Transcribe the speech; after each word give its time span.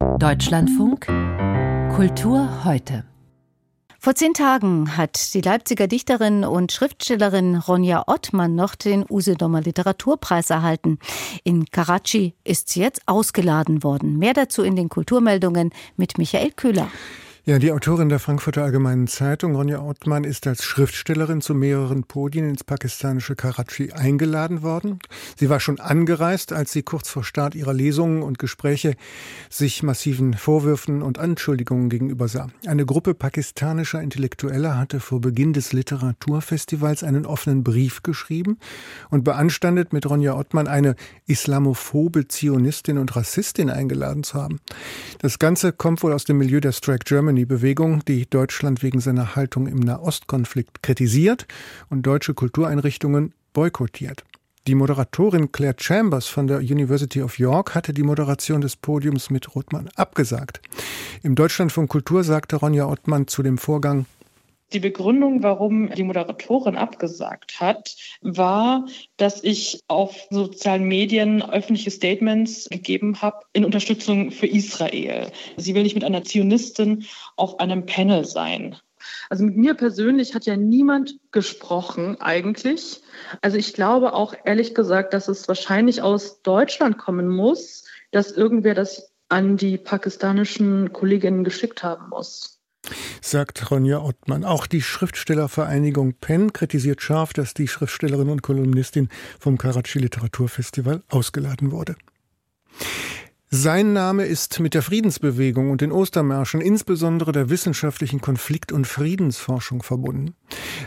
Deutschlandfunk 0.00 1.06
Kultur 1.94 2.64
heute. 2.64 3.04
Vor 3.98 4.14
zehn 4.14 4.32
Tagen 4.32 4.96
hat 4.96 5.34
die 5.34 5.42
Leipziger 5.42 5.88
Dichterin 5.88 6.42
und 6.42 6.72
Schriftstellerin 6.72 7.56
Ronja 7.56 8.04
Ottmann 8.06 8.54
noch 8.54 8.76
den 8.76 9.04
Usedomer 9.10 9.60
Literaturpreis 9.60 10.48
erhalten. 10.48 10.98
In 11.44 11.66
Karachi 11.66 12.34
ist 12.44 12.70
sie 12.70 12.80
jetzt 12.80 13.02
ausgeladen 13.04 13.82
worden. 13.82 14.18
Mehr 14.18 14.32
dazu 14.32 14.62
in 14.62 14.74
den 14.74 14.88
Kulturmeldungen 14.88 15.70
mit 15.96 16.16
Michael 16.16 16.52
Köhler. 16.52 16.88
Ja, 17.50 17.58
die 17.58 17.72
Autorin 17.72 18.08
der 18.08 18.20
Frankfurter 18.20 18.62
Allgemeinen 18.62 19.08
Zeitung, 19.08 19.56
Ronja 19.56 19.82
Ottmann, 19.82 20.22
ist 20.22 20.46
als 20.46 20.62
Schriftstellerin 20.62 21.40
zu 21.40 21.52
mehreren 21.52 22.04
Podien 22.04 22.48
ins 22.48 22.62
pakistanische 22.62 23.34
Karachi 23.34 23.90
eingeladen 23.90 24.62
worden. 24.62 25.00
Sie 25.36 25.50
war 25.50 25.58
schon 25.58 25.80
angereist, 25.80 26.52
als 26.52 26.70
sie 26.70 26.84
kurz 26.84 27.08
vor 27.08 27.24
Start 27.24 27.56
ihrer 27.56 27.72
Lesungen 27.72 28.22
und 28.22 28.38
Gespräche 28.38 28.94
sich 29.48 29.82
massiven 29.82 30.34
Vorwürfen 30.34 31.02
und 31.02 31.18
Anschuldigungen 31.18 31.90
gegenüber 31.90 32.28
sah. 32.28 32.50
Eine 32.68 32.86
Gruppe 32.86 33.14
pakistanischer 33.14 34.00
Intellektueller 34.00 34.78
hatte 34.78 35.00
vor 35.00 35.20
Beginn 35.20 35.52
des 35.52 35.72
Literaturfestivals 35.72 37.02
einen 37.02 37.26
offenen 37.26 37.64
Brief 37.64 38.04
geschrieben 38.04 38.58
und 39.08 39.24
beanstandet, 39.24 39.92
mit 39.92 40.08
Ronja 40.08 40.36
Ottmann 40.36 40.68
eine 40.68 40.94
islamophobe 41.26 42.28
Zionistin 42.28 42.96
und 42.96 43.16
Rassistin 43.16 43.70
eingeladen 43.70 44.22
zu 44.22 44.34
haben. 44.34 44.60
Das 45.18 45.40
Ganze 45.40 45.72
kommt 45.72 46.04
wohl 46.04 46.12
aus 46.12 46.24
dem 46.24 46.38
Milieu 46.38 46.60
der 46.60 46.70
Strike 46.70 47.06
German 47.06 47.39
Germany-Bewegung, 47.40 48.04
die 48.04 48.28
Deutschland 48.28 48.82
wegen 48.82 49.00
seiner 49.00 49.34
Haltung 49.34 49.66
im 49.66 49.78
Nahostkonflikt 49.78 50.82
kritisiert 50.82 51.46
und 51.88 52.02
deutsche 52.02 52.34
Kultureinrichtungen 52.34 53.32
boykottiert. 53.52 54.24
Die 54.66 54.74
Moderatorin 54.74 55.50
Claire 55.50 55.74
Chambers 55.78 56.26
von 56.26 56.46
der 56.46 56.58
University 56.58 57.22
of 57.22 57.38
York 57.38 57.74
hatte 57.74 57.94
die 57.94 58.02
Moderation 58.02 58.60
des 58.60 58.76
Podiums 58.76 59.30
mit 59.30 59.54
Rothmann 59.54 59.88
abgesagt. 59.96 60.60
Im 61.22 61.34
Deutschlandfunk 61.34 61.88
Kultur 61.88 62.24
sagte 62.24 62.56
Ronja 62.56 62.86
Ottmann 62.86 63.26
zu 63.26 63.42
dem 63.42 63.56
Vorgang, 63.56 64.04
die 64.72 64.80
Begründung, 64.80 65.42
warum 65.42 65.90
die 65.90 66.02
Moderatorin 66.02 66.76
abgesagt 66.76 67.60
hat, 67.60 67.96
war, 68.20 68.86
dass 69.16 69.42
ich 69.42 69.82
auf 69.88 70.28
sozialen 70.30 70.84
Medien 70.84 71.42
öffentliche 71.42 71.90
Statements 71.90 72.68
gegeben 72.70 73.20
habe 73.20 73.40
in 73.52 73.64
Unterstützung 73.64 74.30
für 74.30 74.46
Israel. 74.46 75.30
Sie 75.56 75.74
will 75.74 75.82
nicht 75.82 75.94
mit 75.94 76.04
einer 76.04 76.24
Zionistin 76.24 77.04
auf 77.36 77.58
einem 77.58 77.86
Panel 77.86 78.24
sein. 78.24 78.76
Also 79.28 79.44
mit 79.44 79.56
mir 79.56 79.74
persönlich 79.74 80.34
hat 80.34 80.46
ja 80.46 80.56
niemand 80.56 81.18
gesprochen 81.32 82.20
eigentlich. 82.20 83.00
Also 83.40 83.56
ich 83.56 83.72
glaube 83.72 84.12
auch 84.12 84.34
ehrlich 84.44 84.74
gesagt, 84.74 85.14
dass 85.14 85.28
es 85.28 85.48
wahrscheinlich 85.48 86.02
aus 86.02 86.42
Deutschland 86.42 86.98
kommen 86.98 87.28
muss, 87.28 87.84
dass 88.10 88.30
irgendwer 88.30 88.74
das 88.74 89.12
an 89.28 89.56
die 89.56 89.78
pakistanischen 89.78 90.92
Kolleginnen 90.92 91.44
geschickt 91.44 91.82
haben 91.82 92.10
muss 92.10 92.59
sagt 93.20 93.70
Ronja 93.70 94.00
Ottmann. 94.00 94.44
Auch 94.44 94.66
die 94.66 94.82
Schriftstellervereinigung 94.82 96.14
PEN 96.20 96.52
kritisiert 96.52 97.02
scharf, 97.02 97.32
dass 97.32 97.54
die 97.54 97.68
Schriftstellerin 97.68 98.28
und 98.28 98.42
Kolumnistin 98.42 99.08
vom 99.38 99.58
Karachi 99.58 99.98
Literaturfestival 99.98 101.02
ausgeladen 101.08 101.72
wurde. 101.72 101.96
Sein 103.52 103.92
Name 103.92 104.26
ist 104.26 104.60
mit 104.60 104.74
der 104.74 104.82
Friedensbewegung 104.82 105.72
und 105.72 105.80
den 105.80 105.90
Ostermärschen, 105.90 106.60
insbesondere 106.60 107.32
der 107.32 107.50
wissenschaftlichen 107.50 108.20
Konflikt- 108.20 108.70
und 108.70 108.86
Friedensforschung 108.86 109.82
verbunden. 109.82 110.36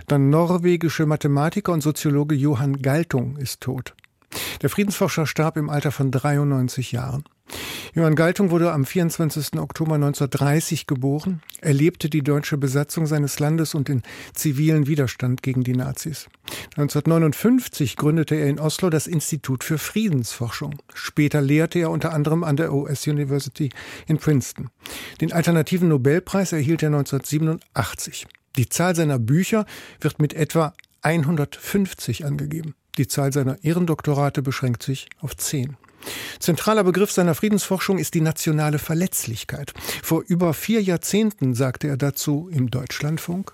Der 0.09 0.17
norwegische 0.17 1.05
Mathematiker 1.05 1.73
und 1.73 1.81
Soziologe 1.81 2.35
Johann 2.35 2.81
Galtung 2.81 3.35
ist 3.35 3.59
tot. 3.59 3.95
Der 4.61 4.69
Friedensforscher 4.69 5.27
starb 5.27 5.57
im 5.57 5.69
Alter 5.69 5.91
von 5.91 6.09
93 6.09 6.93
Jahren. 6.93 7.25
Johann 7.95 8.15
Galtung 8.15 8.49
wurde 8.49 8.71
am 8.71 8.85
24. 8.85 9.59
Oktober 9.59 9.93
1930 9.93 10.87
geboren. 10.87 11.43
Er 11.61 11.73
lebte 11.73 12.09
die 12.09 12.23
deutsche 12.23 12.57
Besatzung 12.57 13.05
seines 13.05 13.37
Landes 13.37 13.75
und 13.75 13.87
den 13.87 14.01
zivilen 14.33 14.87
Widerstand 14.87 15.43
gegen 15.43 15.63
die 15.63 15.75
Nazis. 15.75 16.27
1959 16.71 17.95
gründete 17.95 18.33
er 18.33 18.47
in 18.47 18.59
Oslo 18.59 18.89
das 18.89 19.05
Institut 19.05 19.63
für 19.63 19.77
Friedensforschung. 19.77 20.81
Später 20.95 21.39
lehrte 21.39 21.77
er 21.77 21.91
unter 21.91 22.13
anderem 22.13 22.43
an 22.43 22.57
der 22.57 22.73
OS 22.73 23.05
University 23.05 23.69
in 24.07 24.17
Princeton. 24.17 24.71
Den 25.21 25.31
alternativen 25.31 25.89
Nobelpreis 25.89 26.51
erhielt 26.51 26.81
er 26.81 26.87
1987. 26.87 28.25
Die 28.55 28.69
Zahl 28.69 28.95
seiner 28.95 29.19
Bücher 29.19 29.67
wird 30.01 30.19
mit 30.19 30.33
etwa 30.33 30.73
150 31.03 32.25
angegeben. 32.25 32.73
Die 32.97 33.07
Zahl 33.07 33.31
seiner 33.31 33.63
Ehrendoktorate 33.63 34.41
beschränkt 34.41 34.81
sich 34.81 35.09
auf 35.19 35.37
10. 35.37 35.77
Zentraler 36.39 36.83
Begriff 36.83 37.11
seiner 37.11 37.35
Friedensforschung 37.35 37.97
ist 37.97 38.13
die 38.13 38.21
nationale 38.21 38.79
Verletzlichkeit. 38.79 39.73
Vor 40.01 40.23
über 40.27 40.53
vier 40.53 40.81
Jahrzehnten 40.81 41.53
sagte 41.53 41.87
er 41.87 41.97
dazu 41.97 42.49
im 42.51 42.69
Deutschlandfunk. 42.69 43.53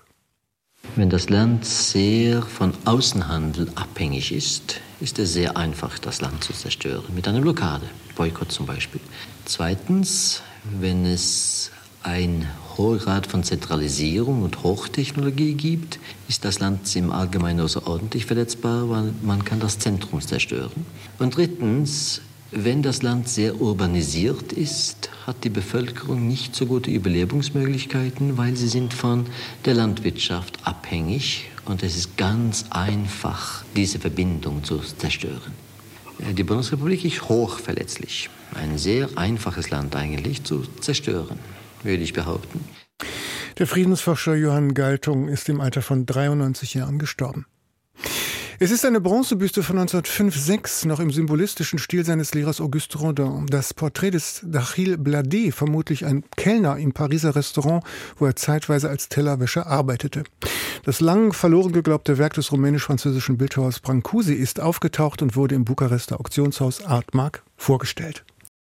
Wenn 0.96 1.10
das 1.10 1.28
Land 1.28 1.64
sehr 1.64 2.42
von 2.42 2.72
Außenhandel 2.84 3.70
abhängig 3.74 4.32
ist, 4.32 4.80
ist 5.00 5.18
es 5.18 5.32
sehr 5.32 5.56
einfach, 5.56 5.98
das 5.98 6.20
Land 6.20 6.42
zu 6.42 6.52
zerstören. 6.52 7.14
Mit 7.14 7.28
einer 7.28 7.40
Blockade, 7.40 7.84
Boykott 8.16 8.50
zum 8.50 8.66
Beispiel. 8.66 9.00
Zweitens, 9.44 10.42
wenn 10.80 11.06
es 11.06 11.70
ein 12.02 12.48
hoher 12.76 12.98
Grad 12.98 13.26
von 13.26 13.44
Zentralisierung 13.44 14.42
und 14.42 14.62
Hochtechnologie 14.62 15.54
gibt, 15.54 15.98
ist 16.28 16.44
das 16.44 16.58
Land 16.58 16.94
im 16.96 17.12
Allgemeinen 17.12 17.60
außerordentlich 17.60 18.26
verletzbar, 18.26 18.88
weil 18.88 19.12
man 19.22 19.44
kann 19.44 19.60
das 19.60 19.78
Zentrum 19.78 20.20
zerstören. 20.20 20.86
Und 21.18 21.36
drittens, 21.36 22.22
wenn 22.52 22.82
das 22.82 23.02
Land 23.02 23.28
sehr 23.28 23.60
urbanisiert 23.60 24.52
ist, 24.52 25.10
hat 25.26 25.44
die 25.44 25.50
Bevölkerung 25.50 26.26
nicht 26.26 26.54
so 26.54 26.66
gute 26.66 26.90
Überlebensmöglichkeiten, 26.90 28.36
weil 28.36 28.56
sie 28.56 28.68
sind 28.68 28.92
von 28.92 29.26
der 29.64 29.74
Landwirtschaft 29.74 30.58
abhängig 30.64 31.50
und 31.66 31.82
es 31.82 31.96
ist 31.96 32.16
ganz 32.16 32.64
einfach, 32.70 33.64
diese 33.76 33.98
Verbindung 33.98 34.64
zu 34.64 34.78
zerstören. 34.78 35.52
Die 36.18 36.42
Bundesrepublik 36.42 37.04
ist 37.04 37.28
hochverletzlich. 37.28 38.28
Ein 38.54 38.78
sehr 38.78 39.08
einfaches 39.16 39.70
Land 39.70 39.94
eigentlich 39.94 40.42
zu 40.44 40.64
zerstören, 40.80 41.38
würde 41.82 42.02
ich 42.02 42.12
behaupten. 42.12 42.64
Der 43.58 43.66
Friedensforscher 43.66 44.34
Johann 44.34 44.74
Galtung 44.74 45.28
ist 45.28 45.48
im 45.48 45.60
Alter 45.60 45.82
von 45.82 46.04
93 46.04 46.74
Jahren 46.74 46.98
gestorben. 46.98 47.46
Es 48.62 48.70
ist 48.70 48.84
eine 48.84 49.00
Bronzebüste 49.00 49.62
von 49.62 49.78
1905-6, 49.78 50.86
noch 50.86 51.00
im 51.00 51.10
symbolistischen 51.10 51.78
Stil 51.78 52.04
seines 52.04 52.34
Lehrers 52.34 52.60
Auguste 52.60 52.98
Rodin. 52.98 53.46
Das 53.46 53.72
Porträt 53.72 54.10
des 54.10 54.44
D'Achille 54.44 54.98
Bladet, 54.98 55.54
vermutlich 55.54 56.04
ein 56.04 56.24
Kellner 56.36 56.76
im 56.76 56.92
Pariser 56.92 57.34
Restaurant, 57.34 57.82
wo 58.18 58.26
er 58.26 58.36
zeitweise 58.36 58.90
als 58.90 59.08
Tellerwäscher 59.08 59.66
arbeitete. 59.66 60.24
Das 60.84 61.00
lang 61.00 61.32
verloren 61.32 61.72
geglaubte 61.72 62.18
Werk 62.18 62.34
des 62.34 62.52
rumänisch-französischen 62.52 63.38
Bildhauers 63.38 63.80
Brancusi 63.80 64.34
ist 64.34 64.60
aufgetaucht 64.60 65.22
und 65.22 65.36
wurde 65.36 65.54
im 65.54 65.64
Bukarester 65.64 66.20
Auktionshaus 66.20 66.84
Artmark 66.84 67.42
vorgestellt. 67.56 68.26